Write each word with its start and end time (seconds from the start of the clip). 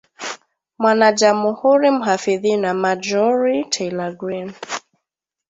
mwanajamuhuri 0.79 1.91
mhafidhina 1.91 2.73
Marjorie 2.73 3.63
Taylor 3.63 4.13
Greene 4.17 4.53